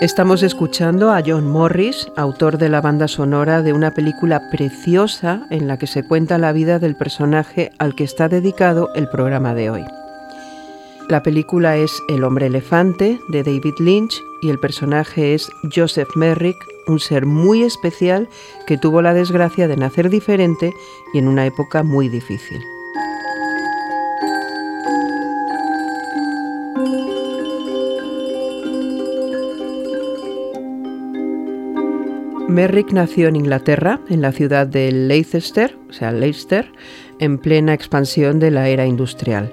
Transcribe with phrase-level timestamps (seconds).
[0.00, 5.66] Estamos escuchando a John Morris, autor de la banda sonora de una película preciosa en
[5.66, 9.70] la que se cuenta la vida del personaje al que está dedicado el programa de
[9.70, 9.84] hoy.
[11.08, 16.58] La película es El hombre elefante de David Lynch y el personaje es Joseph Merrick,
[16.88, 18.28] un ser muy especial
[18.66, 20.74] que tuvo la desgracia de nacer diferente
[21.14, 22.60] y en una época muy difícil.
[32.48, 36.70] Merrick nació en Inglaterra, en la ciudad de Leicester, o sea, Leicester,
[37.18, 39.52] en plena expansión de la era industrial.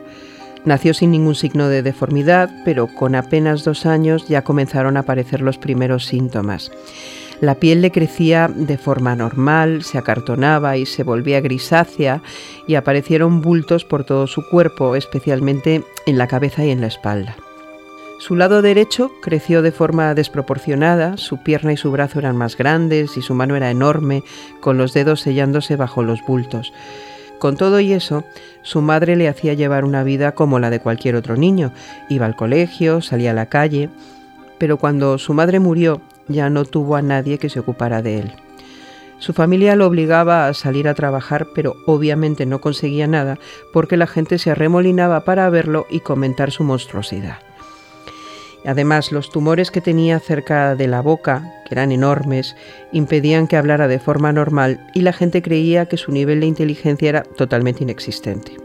[0.63, 5.41] Nació sin ningún signo de deformidad, pero con apenas dos años ya comenzaron a aparecer
[5.41, 6.71] los primeros síntomas.
[7.41, 12.21] La piel le crecía de forma normal, se acartonaba y se volvía grisácea
[12.67, 17.35] y aparecieron bultos por todo su cuerpo, especialmente en la cabeza y en la espalda.
[18.25, 23.17] Su lado derecho creció de forma desproporcionada, su pierna y su brazo eran más grandes
[23.17, 24.23] y su mano era enorme,
[24.61, 26.71] con los dedos sellándose bajo los bultos.
[27.37, 28.23] Con todo y eso,
[28.61, 31.73] su madre le hacía llevar una vida como la de cualquier otro niño.
[32.07, 33.89] Iba al colegio, salía a la calle,
[34.57, 38.31] pero cuando su madre murió ya no tuvo a nadie que se ocupara de él.
[39.19, 43.37] Su familia lo obligaba a salir a trabajar, pero obviamente no conseguía nada
[43.73, 47.39] porque la gente se arremolinaba para verlo y comentar su monstruosidad.
[48.65, 52.55] Además, los tumores que tenía cerca de la boca, que eran enormes,
[52.91, 57.09] impedían que hablara de forma normal y la gente creía que su nivel de inteligencia
[57.09, 58.57] era totalmente inexistente.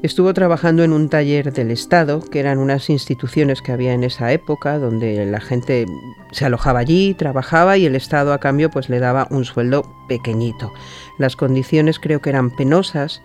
[0.00, 4.30] Estuvo trabajando en un taller del Estado, que eran unas instituciones que había en esa
[4.32, 5.86] época, donde la gente
[6.30, 10.72] se alojaba allí, trabajaba y el Estado a cambio pues le daba un sueldo pequeñito.
[11.18, 13.22] Las condiciones creo que eran penosas,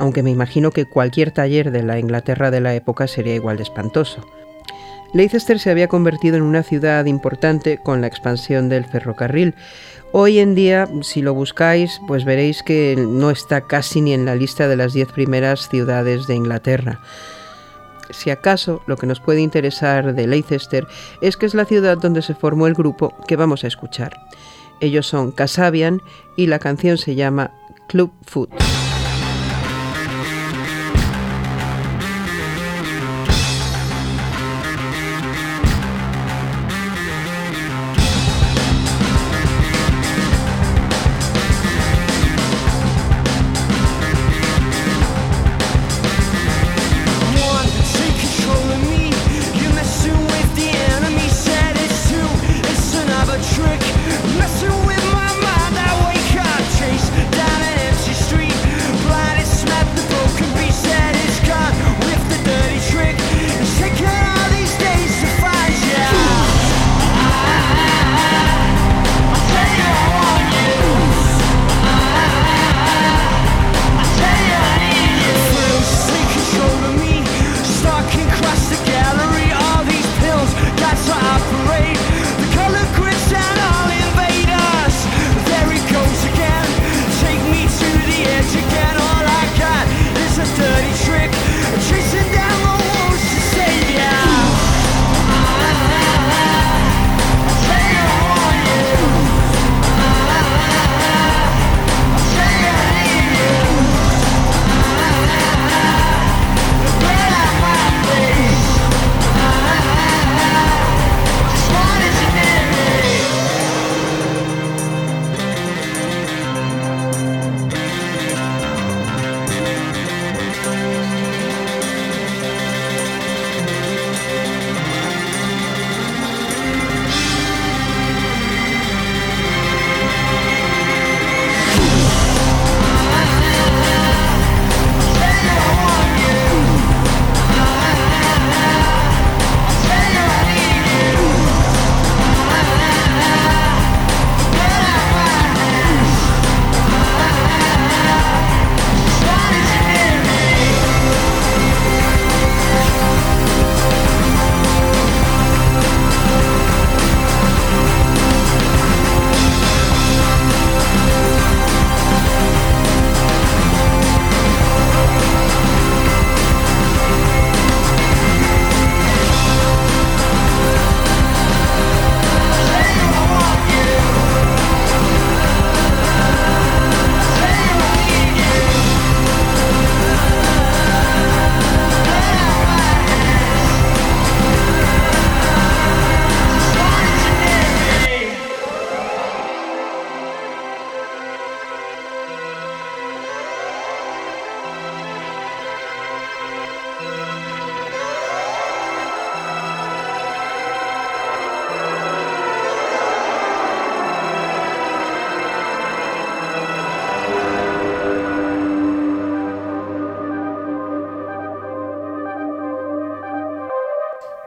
[0.00, 3.62] aunque me imagino que cualquier taller de la Inglaterra de la época sería igual de
[3.62, 4.26] espantoso.
[5.12, 9.54] Leicester se había convertido en una ciudad importante con la expansión del ferrocarril.
[10.12, 14.34] Hoy en día, si lo buscáis, pues veréis que no está casi ni en la
[14.34, 17.00] lista de las diez primeras ciudades de Inglaterra.
[18.10, 20.86] Si acaso lo que nos puede interesar de Leicester
[21.20, 24.16] es que es la ciudad donde se formó el grupo que vamos a escuchar.
[24.80, 26.02] Ellos son Casabian
[26.36, 27.52] y la canción se llama
[27.88, 28.50] Club Food.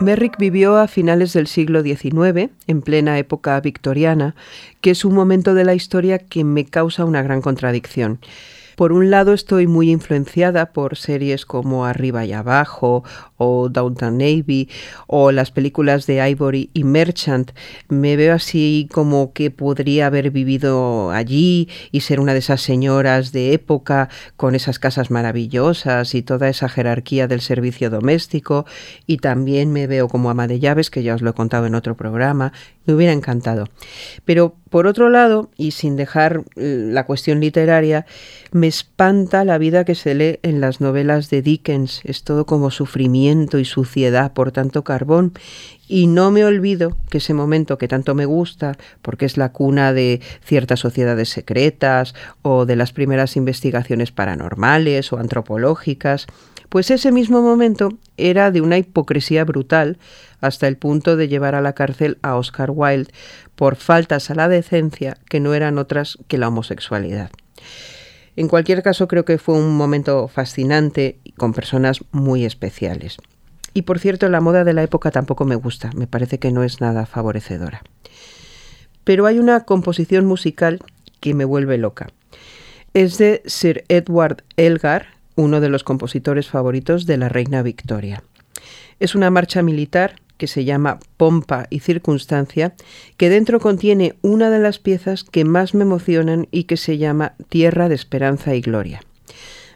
[0.02, 4.34] Merrick vivió a finales del siglo XIX, en plena época victoriana,
[4.80, 8.20] que es un momento de la historia que me causa una gran contradicción.
[8.80, 13.04] Por un lado estoy muy influenciada por series como Arriba y Abajo
[13.36, 14.70] o Downtown Navy
[15.06, 17.52] o las películas de Ivory y Merchant.
[17.90, 23.34] Me veo así como que podría haber vivido allí y ser una de esas señoras
[23.34, 28.66] de época con esas casas maravillosas y toda esa jerarquía del servicio doméstico
[29.06, 31.76] y también me veo como ama de llaves que ya os lo he contado en
[31.76, 32.54] otro programa.
[32.86, 33.66] Me hubiera encantado.
[34.24, 38.06] Pero por otro lado, y sin dejar eh, la cuestión literaria,
[38.52, 42.02] me espanta la vida que se lee en las novelas de Dickens.
[42.04, 45.34] Es todo como sufrimiento y suciedad por tanto carbón.
[45.88, 49.92] Y no me olvido que ese momento que tanto me gusta, porque es la cuna
[49.92, 52.14] de ciertas sociedades secretas
[52.44, 56.28] o de las primeras investigaciones paranormales o antropológicas,
[56.70, 59.98] pues ese mismo momento era de una hipocresía brutal
[60.40, 63.12] hasta el punto de llevar a la cárcel a Oscar Wilde
[63.56, 67.32] por faltas a la decencia que no eran otras que la homosexualidad.
[68.36, 73.18] En cualquier caso, creo que fue un momento fascinante y con personas muy especiales.
[73.74, 76.64] Y por cierto, la moda de la época tampoco me gusta, me parece que no
[76.64, 77.84] es nada favorecedora.
[79.04, 80.80] Pero hay una composición musical
[81.20, 82.08] que me vuelve loca.
[82.94, 88.24] Es de Sir Edward Elgar, uno de los compositores favoritos de la reina Victoria.
[89.00, 92.74] Es una marcha militar que se llama Pompa y Circunstancia,
[93.18, 97.36] que dentro contiene una de las piezas que más me emocionan y que se llama
[97.48, 99.02] Tierra de Esperanza y Gloria.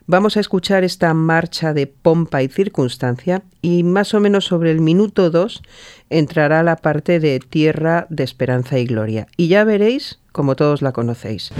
[0.06, 4.82] Vamos a escuchar esta marcha de pompa y circunstancia y más o menos sobre el
[4.82, 5.64] minuto 2
[6.10, 9.28] entrará la parte de Tierra de Esperanza y Gloria.
[9.38, 11.54] Y ya veréis como todos la conocéis.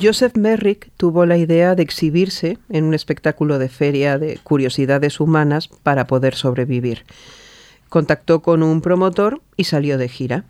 [0.00, 5.68] Joseph Merrick tuvo la idea de exhibirse en un espectáculo de feria de curiosidades humanas
[5.68, 7.06] para poder sobrevivir.
[7.88, 10.44] Contactó con un promotor y salió de gira.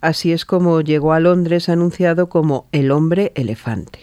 [0.00, 3.98] Así es como llegó a Londres anunciado como el hombre elefante.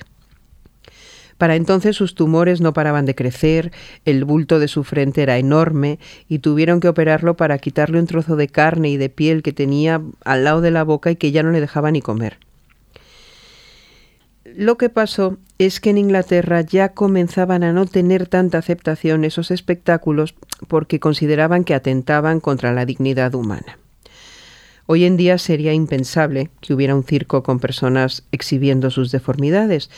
[1.38, 3.72] Para entonces sus tumores no paraban de crecer,
[4.04, 8.36] el bulto de su frente era enorme y tuvieron que operarlo para quitarle un trozo
[8.36, 11.44] de carne y de piel que tenía al lado de la boca y que ya
[11.44, 12.38] no le dejaba ni comer.
[14.56, 19.50] Lo que pasó es que en Inglaterra ya comenzaban a no tener tanta aceptación esos
[19.50, 20.36] espectáculos
[20.68, 23.78] porque consideraban que atentaban contra la dignidad humana.
[24.88, 29.90] Hoy en día sería impensable que hubiera un circo con personas exhibiendo sus deformidades,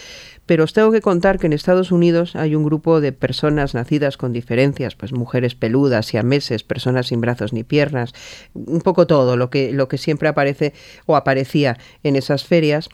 [0.46, 4.18] pero os tengo que contar que en Estados Unidos hay un grupo de personas nacidas
[4.18, 8.14] con diferencias, pues mujeres peludas, y meses, personas sin brazos ni piernas,
[8.54, 10.74] un poco todo lo que, lo que siempre aparece
[11.06, 12.90] o aparecía en esas ferias,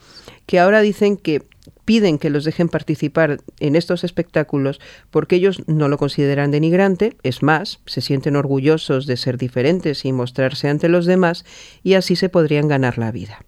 [0.46, 1.42] que ahora dicen que
[1.84, 4.80] piden que los dejen participar en estos espectáculos
[5.10, 10.12] porque ellos no lo consideran denigrante, es más, se sienten orgullosos de ser diferentes y
[10.12, 11.44] mostrarse ante los demás
[11.82, 13.44] y así se podrían ganar la vida.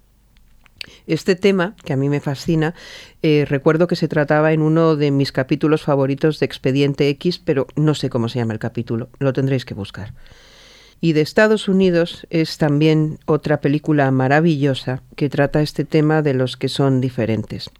[1.06, 2.74] Este tema, que a mí me fascina,
[3.22, 7.66] eh, recuerdo que se trataba en uno de mis capítulos favoritos de Expediente X, pero
[7.76, 10.14] no sé cómo se llama el capítulo, lo tendréis que buscar.
[11.00, 16.56] Y de Estados Unidos es también otra película maravillosa que trata este tema de los
[16.56, 17.70] que son diferentes.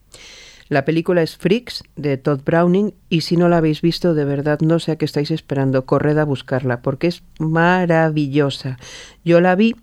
[0.69, 4.59] La película es Freaks de Todd Browning y si no la habéis visto de verdad
[4.61, 8.79] no sé a qué estáis esperando, corred a buscarla porque es maravillosa.
[9.25, 9.77] Yo la vi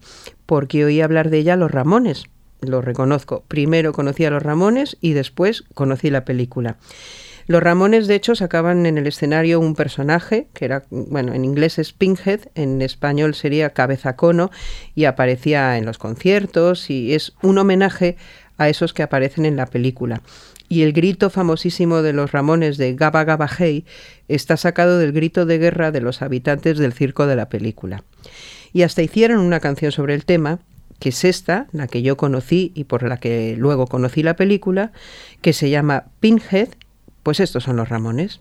[0.46, 2.25] porque oí hablar de ella los Ramones,
[2.61, 3.43] lo reconozco.
[3.47, 6.77] Primero conocí a los Ramones y después conocí la película.
[7.49, 11.79] Los Ramones, de hecho, sacaban en el escenario un personaje que era, bueno, en inglés
[11.79, 14.51] es Pinkhead, en español sería Cabeza Cono,
[14.93, 18.17] y aparecía en los conciertos y es un homenaje
[18.59, 20.21] a esos que aparecen en la película.
[20.67, 23.83] Y el grito famosísimo de los Ramones de Gaba Gaba Hey
[24.27, 28.03] está sacado del grito de guerra de los habitantes del circo de la película.
[28.73, 30.59] Y hasta hicieron una canción sobre el tema,
[30.99, 34.91] que es esta, la que yo conocí y por la que luego conocí la película,
[35.41, 36.69] que se llama Pinhead,
[37.23, 38.39] pues estos son los Ramones.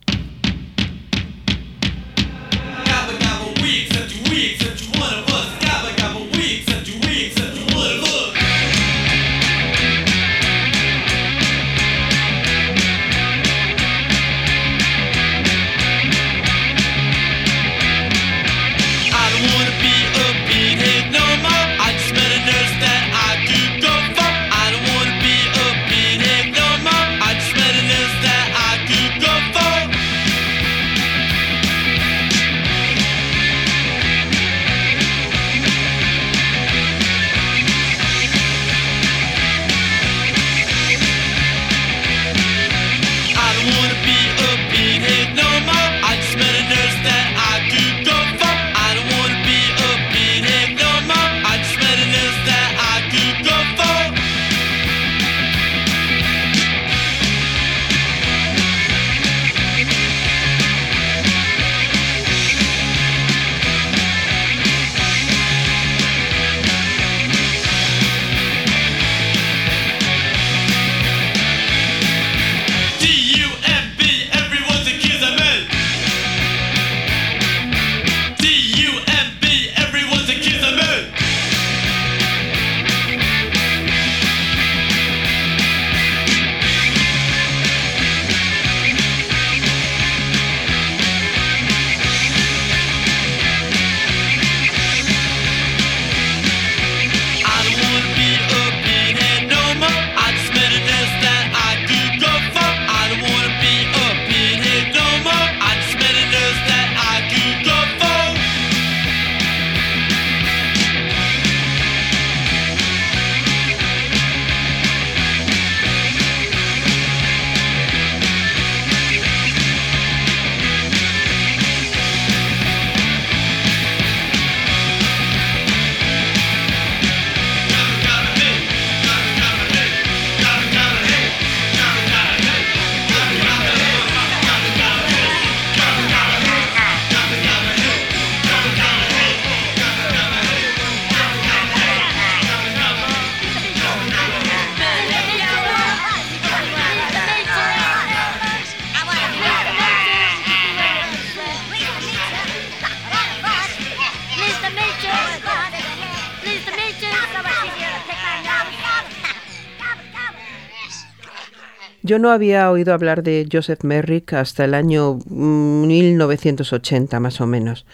[162.18, 167.86] No había oído hablar de Joseph Merrick hasta el año 1980 mm, más o menos.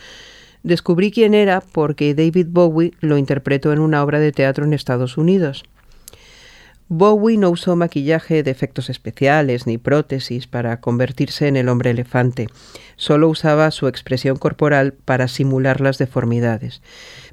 [0.63, 5.19] Descubrí quién era porque David Bowie lo interpretó en una obra de teatro en Estados
[5.19, 5.65] Unidos.
[6.89, 12.47] Bowie no usó maquillaje de efectos especiales ni prótesis para convertirse en el hombre elefante,
[12.96, 16.83] solo usaba su expresión corporal para simular las deformidades.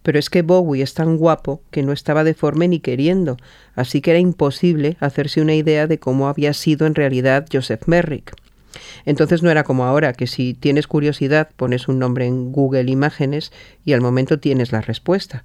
[0.03, 3.37] Pero es que Bowie es tan guapo que no estaba deforme ni queriendo,
[3.75, 8.33] así que era imposible hacerse una idea de cómo había sido en realidad Joseph Merrick.
[9.05, 13.51] Entonces no era como ahora, que si tienes curiosidad pones un nombre en Google Imágenes
[13.85, 15.43] y al momento tienes la respuesta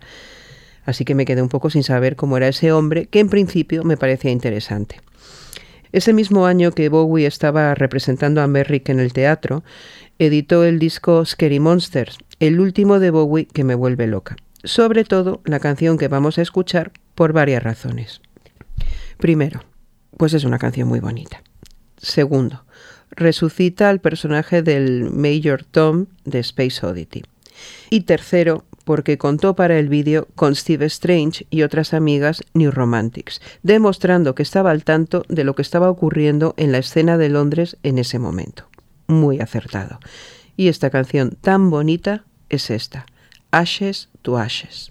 [0.87, 3.85] así que me quedé un poco sin saber cómo era ese hombre, que en principio
[3.85, 5.00] me parecía interesante.
[5.92, 9.64] Ese mismo año que Bowie estaba representando a Merrick en el teatro,
[10.18, 14.37] editó el disco Scary Monsters, el último de Bowie que me vuelve loca.
[14.64, 18.20] Sobre todo la canción que vamos a escuchar por varias razones.
[19.18, 19.62] Primero,
[20.16, 21.42] pues es una canción muy bonita.
[21.96, 22.64] Segundo,
[23.11, 27.22] resucita al personaje del Major Tom de Space Oddity.
[27.90, 33.40] Y tercero, porque contó para el vídeo con Steve Strange y otras amigas New Romantics,
[33.62, 37.76] demostrando que estaba al tanto de lo que estaba ocurriendo en la escena de Londres
[37.83, 38.68] en ese momento.
[39.09, 39.98] Muy acertado.
[40.57, 43.07] Y esta canción tan bonita es esta,
[43.50, 44.90] Ashes to Ashes.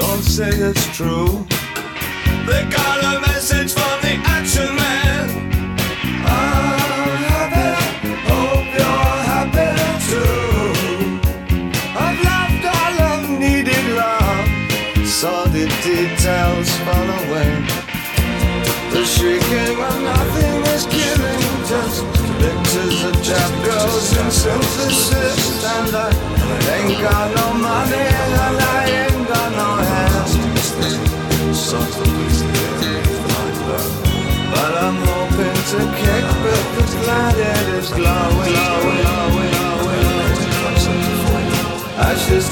[0.00, 1.44] Don't say it's true.
[2.48, 5.28] They got a message from the action man.
[6.24, 7.68] I'm happy,
[8.30, 9.68] hope you're happy
[10.08, 11.20] too.
[12.04, 15.06] I've loved all I've needed love.
[15.06, 17.52] Saw the details fall away.
[18.92, 21.44] The shrieking when nothing is killing.
[21.68, 22.00] just
[22.40, 25.64] pictures of chap and in synthesis.
[25.76, 26.08] And I
[26.74, 28.39] ain't got no money.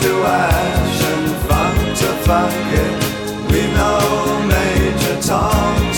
[0.03, 2.53] to ash and fun to fuck
[2.85, 2.95] it.
[3.51, 5.98] We know Major Tom's.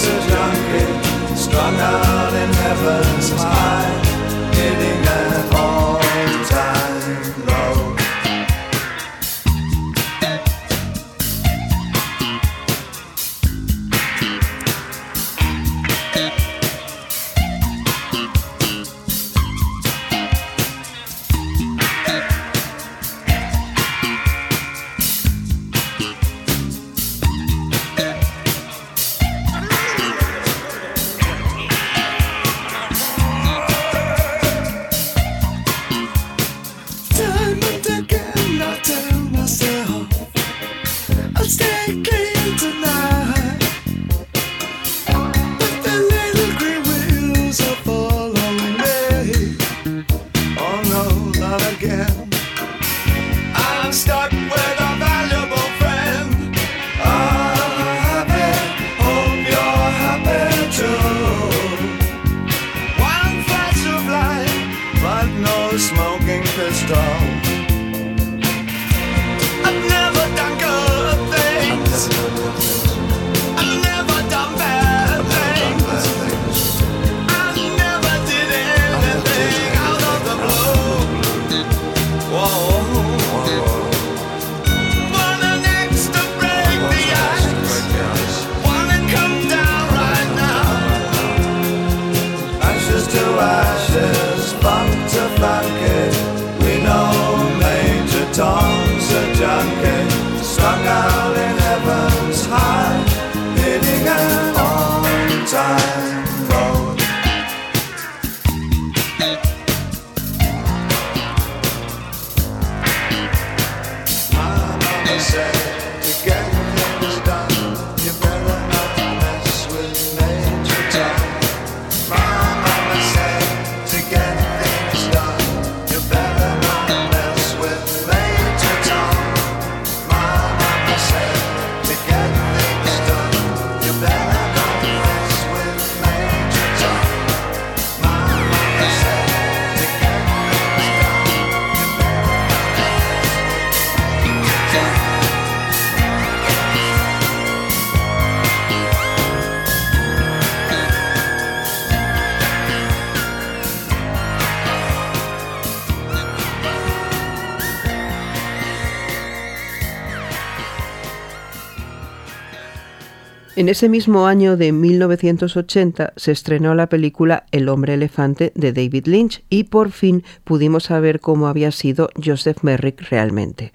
[163.61, 169.07] En ese mismo año de 1980 se estrenó la película El hombre elefante de David
[169.07, 173.73] Lynch y por fin pudimos saber cómo había sido Joseph Merrick realmente.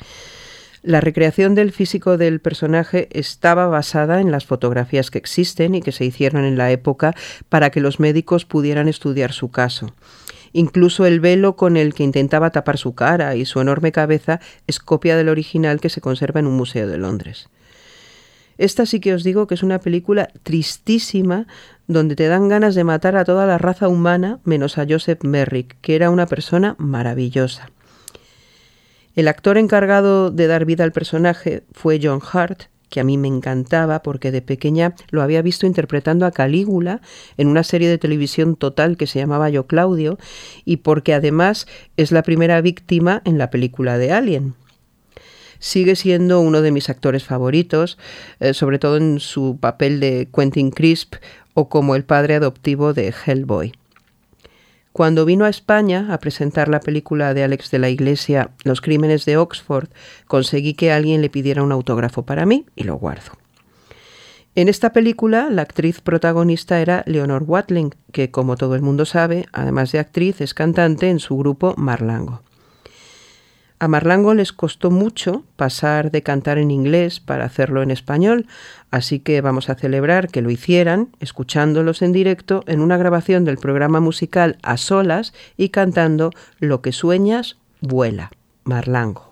[0.82, 5.92] La recreación del físico del personaje estaba basada en las fotografías que existen y que
[5.92, 7.14] se hicieron en la época
[7.50, 9.94] para que los médicos pudieran estudiar su caso.
[10.52, 14.80] Incluso el velo con el que intentaba tapar su cara y su enorme cabeza es
[14.80, 17.50] copia del original que se conserva en un museo de Londres.
[18.58, 21.48] Esta sí que os digo que es una película tristísima
[21.88, 25.78] donde te dan ganas de matar a toda la raza humana menos a Joseph Merrick,
[25.82, 27.70] que era una persona maravillosa.
[29.16, 33.28] El actor encargado de dar vida al personaje fue John Hart, que a mí me
[33.28, 37.02] encantaba porque de pequeña lo había visto interpretando a Calígula
[37.38, 40.18] en una serie de televisión total que se llamaba Yo Claudio
[40.66, 44.56] y porque además es la primera víctima en la película de Alien.
[45.60, 47.98] Sigue siendo uno de mis actores favoritos,
[48.40, 51.16] eh, sobre todo en su papel de Quentin Crisp
[51.54, 53.74] o como el padre adoptivo de Hellboy.
[54.96, 59.26] Cuando vino a España a presentar la película de Alex de la Iglesia, Los Crímenes
[59.26, 59.90] de Oxford,
[60.26, 63.34] conseguí que alguien le pidiera un autógrafo para mí y lo guardo.
[64.56, 69.48] En esta película, la actriz protagonista era Leonor Watling, que, como todo el mundo sabe,
[69.52, 72.42] además de actriz, es cantante en su grupo Marlango.
[73.78, 78.48] A Marlango les costó mucho pasar de cantar en inglés para hacerlo en español,
[78.90, 83.58] así que vamos a celebrar que lo hicieran escuchándolos en directo en una grabación del
[83.58, 88.32] programa musical A Solas y cantando Lo que sueñas, vuela.
[88.64, 89.32] Marlango.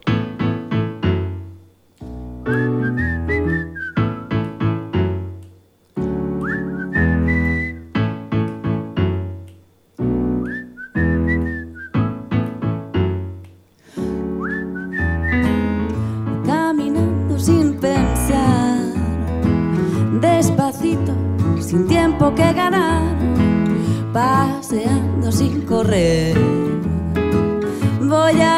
[21.73, 23.15] Sin tiempo que ganar,
[24.13, 26.37] paseando sin correr.
[27.99, 28.52] Voy a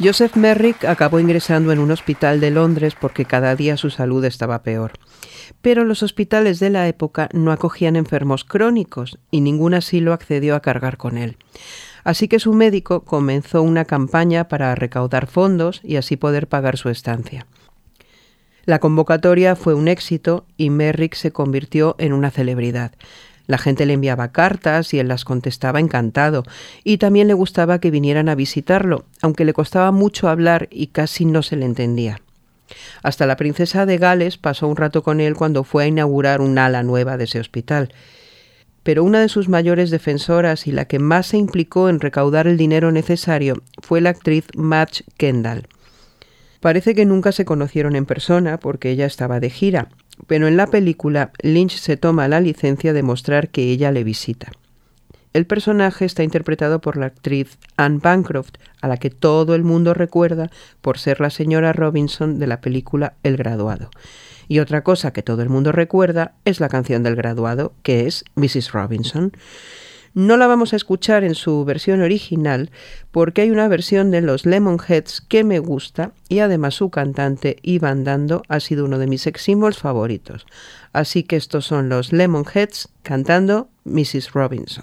[0.00, 4.62] Joseph Merrick acabó ingresando en un hospital de Londres porque cada día su salud estaba
[4.62, 4.92] peor.
[5.60, 10.60] Pero los hospitales de la época no acogían enfermos crónicos y ningún asilo accedió a
[10.60, 11.36] cargar con él.
[12.04, 16.90] Así que su médico comenzó una campaña para recaudar fondos y así poder pagar su
[16.90, 17.48] estancia.
[18.66, 22.92] La convocatoria fue un éxito y Merrick se convirtió en una celebridad.
[23.48, 26.44] La gente le enviaba cartas y él las contestaba encantado,
[26.84, 31.24] y también le gustaba que vinieran a visitarlo, aunque le costaba mucho hablar y casi
[31.24, 32.20] no se le entendía.
[33.02, 36.58] Hasta la princesa de Gales pasó un rato con él cuando fue a inaugurar un
[36.58, 37.92] ala nueva de ese hospital.
[38.82, 42.58] Pero una de sus mayores defensoras y la que más se implicó en recaudar el
[42.58, 45.68] dinero necesario fue la actriz Madge Kendall.
[46.60, 49.88] Parece que nunca se conocieron en persona porque ella estaba de gira,
[50.26, 54.50] pero en la película Lynch se toma la licencia de mostrar que ella le visita.
[55.32, 59.94] El personaje está interpretado por la actriz Anne Bancroft, a la que todo el mundo
[59.94, 60.50] recuerda
[60.80, 63.90] por ser la señora Robinson de la película El graduado.
[64.48, 68.24] Y otra cosa que todo el mundo recuerda es la canción del graduado, que es
[68.34, 68.72] Mrs.
[68.72, 69.32] Robinson.
[70.18, 72.72] No la vamos a escuchar en su versión original
[73.12, 78.02] porque hay una versión de los Lemonheads que me gusta y además su cantante Ivan
[78.02, 80.44] Dando ha sido uno de mis sex symbols favoritos.
[80.92, 84.32] Así que estos son los Lemonheads cantando Mrs.
[84.32, 84.82] Robinson.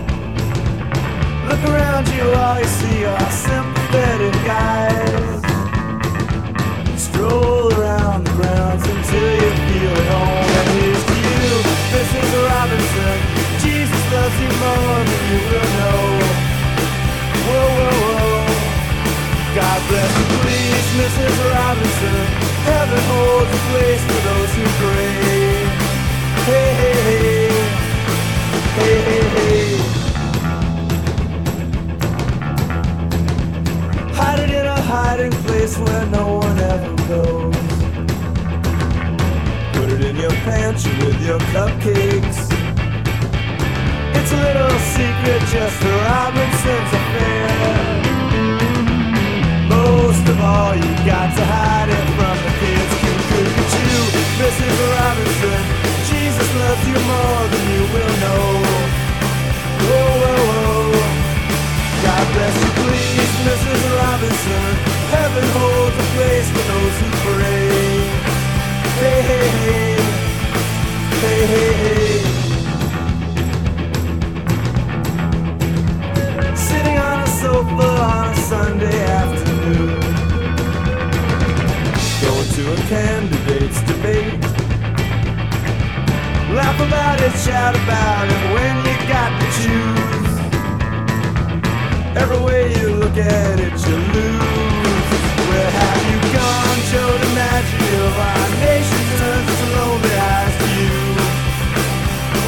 [1.51, 5.41] look around you, all you see are sympathetic eyes.
[6.95, 10.47] Stroll around the grounds until you feel at home.
[10.59, 11.51] And here's to you,
[11.95, 12.29] Mrs.
[12.47, 13.17] Robinson.
[13.65, 16.01] Jesus loves you more than you will know.
[17.47, 18.47] Whoa, whoa, whoa.
[19.59, 21.35] God bless you, please, Mrs.
[21.51, 22.23] Robinson.
[22.69, 25.15] Heaven holds a place for those who pray.
[26.47, 27.51] Hey, hey, hey.
[28.77, 29.50] Hey, hey, hey.
[34.91, 37.55] hiding place where no one ever goes.
[39.75, 42.39] Put it in your pantry with your cupcakes.
[44.17, 47.47] It's a little secret, just a Robinson's affair.
[49.75, 52.91] Most of all, you got to hide it from the kids.
[53.01, 54.03] Could Cuckoo,
[54.41, 54.75] Mrs.
[54.95, 55.61] Robinson,
[56.11, 58.43] Jesus loves you more than you will know.
[59.87, 60.70] Whoa, whoa, whoa
[62.33, 63.81] bless you, please, Mrs.
[63.99, 64.69] Robinson.
[65.15, 67.69] Heaven holds a place for those who pray.
[69.01, 69.95] Hey, hey, hey.
[71.23, 72.19] Hey, hey, hey.
[76.55, 79.99] Sitting on a sofa on a Sunday afternoon.
[82.21, 84.41] Going to a candidate's debate.
[86.55, 89.80] Laugh about it, shout about it when you got the choose.
[92.13, 95.07] Every way you look at it, you lose.
[95.47, 96.77] Where have you gone?
[96.91, 100.97] Show the magic of our nation turns its lonely eyes to you.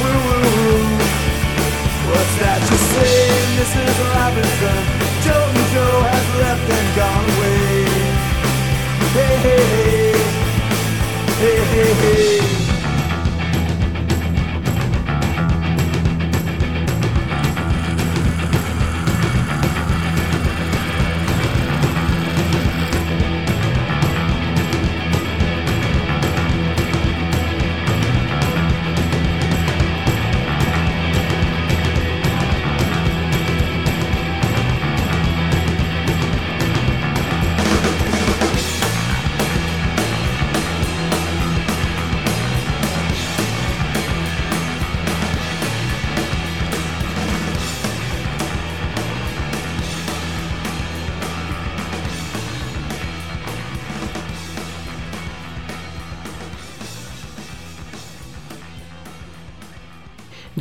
[0.00, 0.84] Woo -woo -woo.
[2.12, 3.16] What's that you say,
[3.56, 3.96] Mrs.
[4.12, 4.78] Robinson?
[5.24, 7.88] Joe and Joe has left and gone away.
[9.16, 10.14] Hey, hey, hey.
[11.40, 12.63] Hey, hey, hey.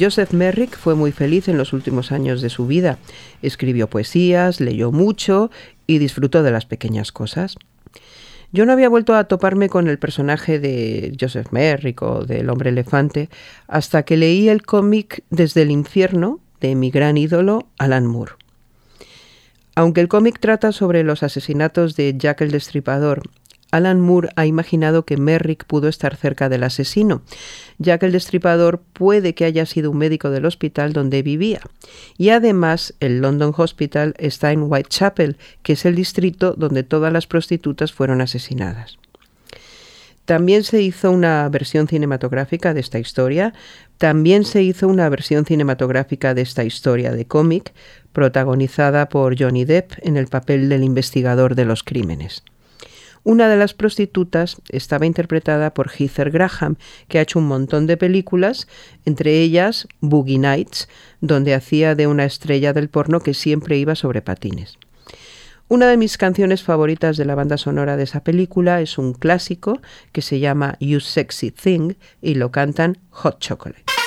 [0.04, 2.98] Joseph Merrick fue muy feliz en los últimos años de su vida.
[3.42, 5.50] Escribió poesías, leyó mucho
[5.88, 7.56] y disfrutó de las pequeñas cosas.
[8.52, 12.72] Yo no había vuelto a toparme con el personaje de Joseph Merrick o del hombre
[12.72, 13.30] elefante
[13.70, 18.34] hasta que leí el cómic Desde el infierno de mi gran ídolo Alan Moore.
[19.76, 23.22] Aunque el cómic trata sobre los asesinatos de Jack el Destripador,
[23.74, 27.24] Alan Moore ha imaginado que Merrick pudo estar cerca del asesino,
[27.80, 31.60] ya que el destripador puede que haya sido un médico del hospital donde vivía.
[32.16, 37.26] Y además, el London Hospital está en Whitechapel, que es el distrito donde todas las
[37.26, 39.00] prostitutas fueron asesinadas.
[40.26, 43.56] También se hizo una versión cinematográfica de esta historia.
[43.98, 47.74] También se hizo una versión cinematográfica de esta historia de cómic,
[48.12, 52.44] protagonizada por Johnny Depp en el papel del investigador de los crímenes.
[53.26, 56.76] Una de las prostitutas estaba interpretada por Heather Graham,
[57.08, 58.68] que ha hecho un montón de películas,
[59.06, 60.90] entre ellas Boogie Nights,
[61.22, 64.78] donde hacía de una estrella del porno que siempre iba sobre patines.
[65.70, 69.82] Una de mis canciones favoritas de la banda sonora de esa película es un clásico
[70.12, 74.03] que se llama You Sexy Thing y lo cantan Hot Chocolate.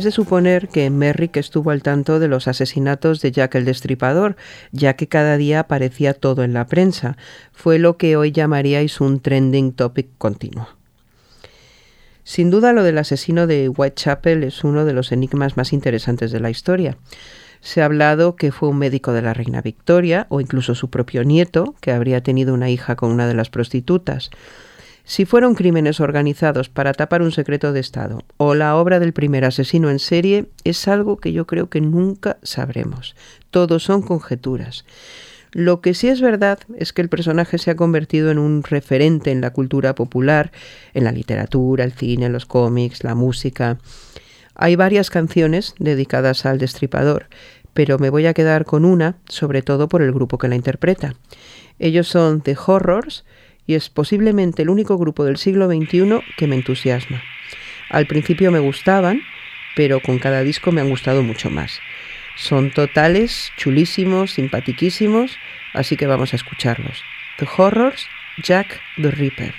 [0.00, 4.34] Es de suponer que Merrick estuvo al tanto de los asesinatos de Jack el Destripador,
[4.72, 7.18] ya que cada día aparecía todo en la prensa.
[7.52, 10.68] Fue lo que hoy llamaríais un trending topic continuo.
[12.24, 16.40] Sin duda lo del asesino de Whitechapel es uno de los enigmas más interesantes de
[16.40, 16.96] la historia.
[17.60, 21.24] Se ha hablado que fue un médico de la reina Victoria o incluso su propio
[21.24, 24.30] nieto, que habría tenido una hija con una de las prostitutas.
[25.04, 29.44] Si fueron crímenes organizados para tapar un secreto de Estado o la obra del primer
[29.44, 33.16] asesino en serie, es algo que yo creo que nunca sabremos.
[33.50, 34.84] Todos son conjeturas.
[35.52, 39.32] Lo que sí es verdad es que el personaje se ha convertido en un referente
[39.32, 40.52] en la cultura popular,
[40.94, 43.78] en la literatura, el cine, los cómics, la música.
[44.54, 47.26] Hay varias canciones dedicadas al destripador,
[47.74, 51.14] pero me voy a quedar con una, sobre todo por el grupo que la interpreta.
[51.80, 53.24] Ellos son The Horrors,
[53.70, 57.22] y es posiblemente el único grupo del siglo XXI que me entusiasma.
[57.88, 59.22] Al principio me gustaban,
[59.76, 61.78] pero con cada disco me han gustado mucho más.
[62.34, 65.38] Son totales, chulísimos, simpatiquísimos,
[65.72, 67.04] así que vamos a escucharlos.
[67.38, 68.08] The Horrors,
[68.42, 69.54] Jack the Ripper.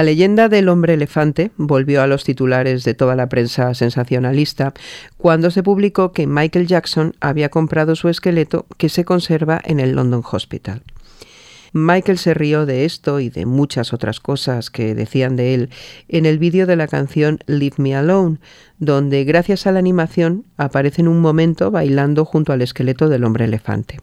[0.00, 4.72] La leyenda del hombre elefante volvió a los titulares de toda la prensa sensacionalista
[5.18, 9.92] cuando se publicó que Michael Jackson había comprado su esqueleto que se conserva en el
[9.92, 10.82] London Hospital.
[11.74, 15.68] Michael se rió de esto y de muchas otras cosas que decían de él
[16.08, 18.38] en el vídeo de la canción Leave Me Alone,
[18.78, 23.44] donde gracias a la animación aparece en un momento bailando junto al esqueleto del hombre
[23.44, 23.98] elefante.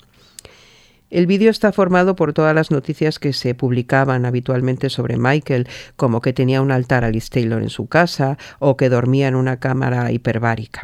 [1.10, 6.22] El vídeo está formado por todas las noticias que se publicaban habitualmente sobre Michael, como
[6.22, 9.58] que tenía un altar a Liz Taylor en su casa o que dormía en una
[9.60, 10.82] cámara hiperbárica.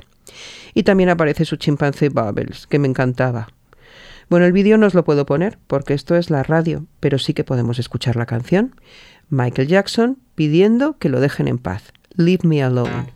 [0.74, 3.50] Y también aparece su chimpancé Bubbles, que me encantaba.
[4.30, 7.34] Bueno, el vídeo no os lo puedo poner porque esto es la radio, pero sí
[7.34, 8.76] que podemos escuchar la canción.
[9.30, 11.92] Michael Jackson pidiendo que lo dejen en paz.
[12.16, 13.13] Leave me alone.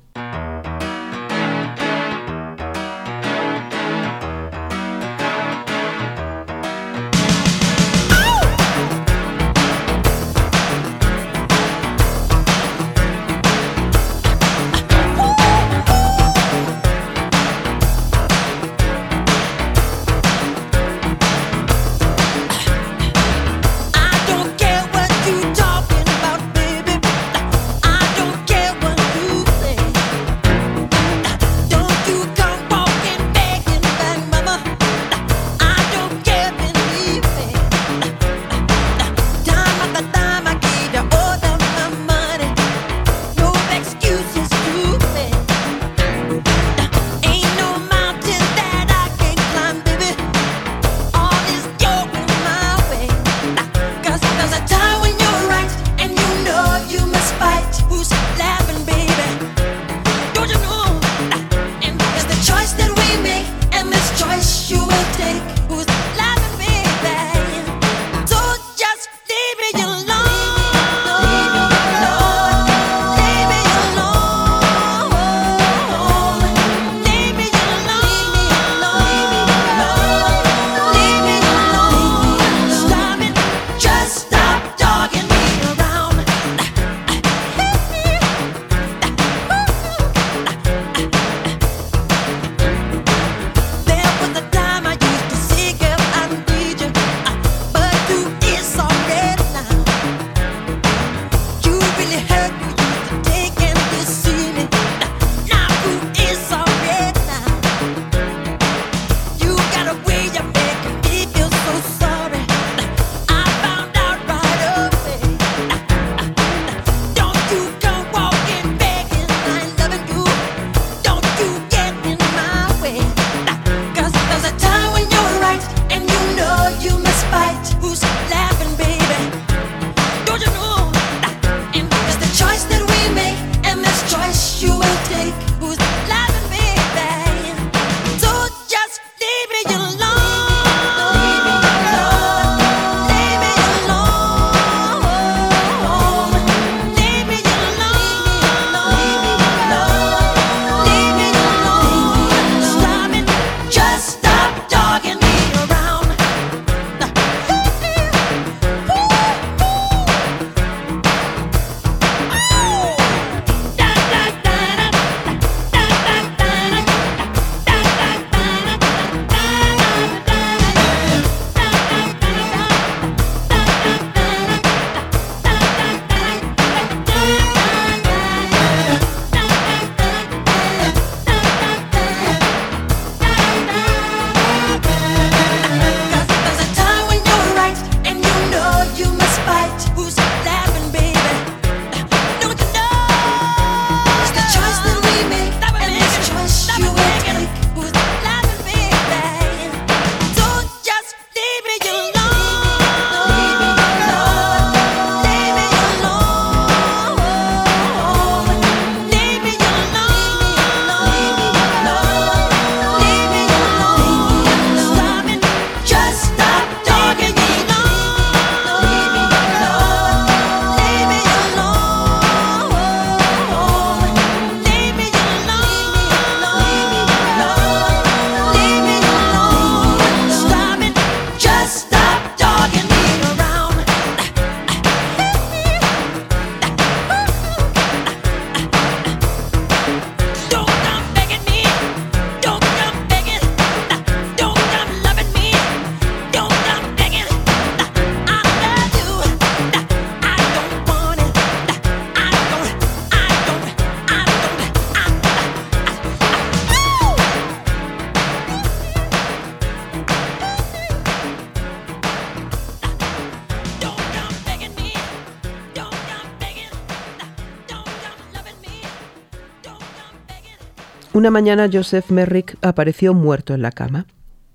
[271.28, 274.05] Una mañana Joseph Merrick apareció muerto en la cama.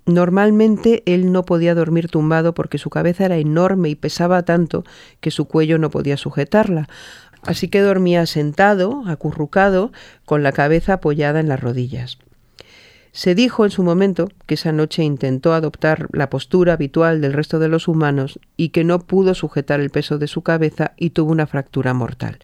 [0.07, 4.83] Normalmente él no podía dormir tumbado porque su cabeza era enorme y pesaba tanto
[5.19, 6.89] que su cuello no podía sujetarla,
[7.43, 9.91] así que dormía sentado, acurrucado,
[10.25, 12.17] con la cabeza apoyada en las rodillas.
[13.11, 17.59] Se dijo en su momento que esa noche intentó adoptar la postura habitual del resto
[17.59, 21.33] de los humanos y que no pudo sujetar el peso de su cabeza y tuvo
[21.33, 22.39] una fractura mortal.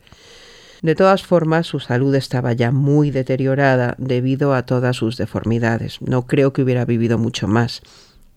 [0.81, 6.01] De todas formas, su salud estaba ya muy deteriorada debido a todas sus deformidades.
[6.01, 7.81] No creo que hubiera vivido mucho más.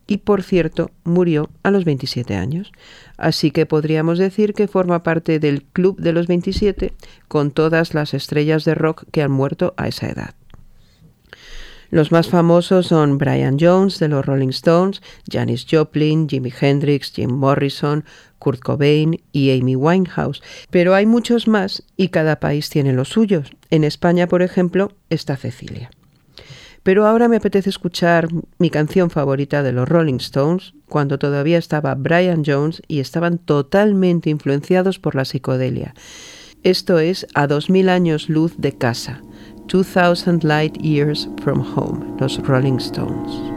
[0.09, 2.73] Y por cierto, murió a los 27 años.
[3.17, 6.93] Así que podríamos decir que forma parte del Club de los 27
[7.29, 10.35] con todas las estrellas de rock que han muerto a esa edad.
[11.93, 17.31] Los más famosos son Brian Jones de los Rolling Stones, Janis Joplin, Jimi Hendrix, Jim
[17.31, 18.07] Morrison,
[18.39, 20.43] Kurt Cobain y Amy Winehouse.
[20.71, 23.51] Pero hay muchos más y cada país tiene los suyos.
[23.69, 25.91] En España, por ejemplo, está Cecilia.
[26.83, 28.27] Pero ahora me apetece escuchar
[28.57, 34.31] mi canción favorita de los Rolling Stones, cuando todavía estaba Brian Jones y estaban totalmente
[34.31, 35.93] influenciados por la psicodelia.
[36.63, 39.21] Esto es A 2000 años luz de casa.
[39.69, 43.52] 2000 Light Years from Home, los Rolling Stones.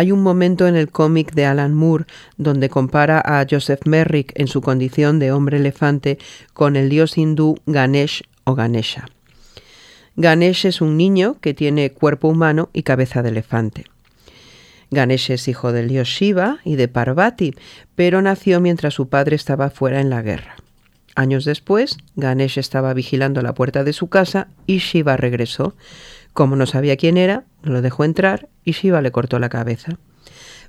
[0.00, 2.06] Hay un momento en el cómic de Alan Moore
[2.38, 6.16] donde compara a Joseph Merrick en su condición de hombre elefante
[6.54, 9.10] con el dios hindú Ganesh o Ganesha.
[10.16, 13.84] Ganesh es un niño que tiene cuerpo humano y cabeza de elefante.
[14.90, 17.54] Ganesh es hijo del dios Shiva y de Parvati,
[17.94, 20.56] pero nació mientras su padre estaba fuera en la guerra.
[21.14, 25.74] Años después, Ganesh estaba vigilando la puerta de su casa y Shiva regresó.
[26.32, 29.98] Como no sabía quién era, lo dejó entrar y Shiva le cortó la cabeza.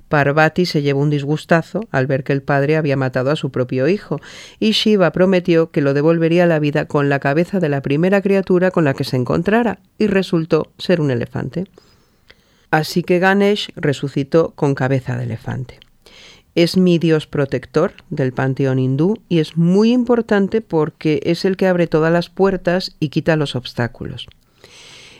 [0.08, 3.88] Parvati se llevó un disgustazo al ver que el padre había matado a su propio
[3.88, 4.20] hijo,
[4.58, 8.70] y Shiva prometió que lo devolvería la vida con la cabeza de la primera criatura
[8.70, 11.64] con la que se encontrara, y resultó ser un elefante.
[12.70, 15.80] Así que Ganesh resucitó con cabeza de elefante.
[16.54, 21.66] Es mi dios protector del panteón hindú y es muy importante porque es el que
[21.66, 24.28] abre todas las puertas y quita los obstáculos.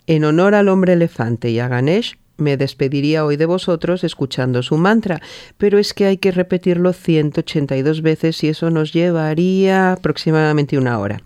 [0.07, 4.77] En honor al hombre elefante y a Ganesh, me despediría hoy de vosotros escuchando su
[4.77, 5.21] mantra,
[5.59, 11.21] pero es que hay que repetirlo 182 veces y eso nos llevaría aproximadamente una hora.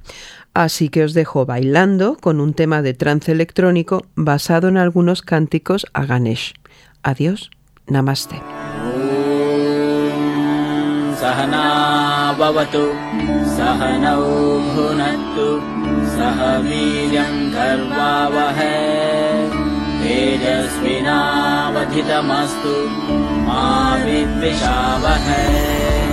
[0.52, 5.86] Así que os dejo bailando con un tema de trance electrónico basado en algunos cánticos
[5.92, 6.54] a Ganesh.
[7.02, 7.50] Adiós,
[7.86, 8.36] namaste.
[16.16, 18.74] सह वीर्यम् गर्वावहै।
[20.02, 22.74] तेजस्विनावधितमस्तु
[23.46, 23.64] मा
[24.04, 26.05] विद्विषावहै